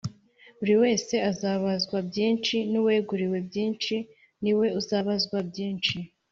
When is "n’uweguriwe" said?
2.71-3.37